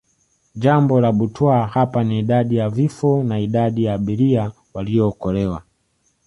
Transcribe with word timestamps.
Jambo 0.55 0.99
la 1.01 1.11
butwaa 1.11 1.65
hapa 1.67 2.03
ni 2.03 2.19
Idadi 2.19 2.55
ya 2.55 2.69
vifo 2.69 3.23
na 3.23 3.39
idadi 3.39 3.83
ya 3.83 3.93
abiria 3.93 4.51
waliookolewa 4.73 5.63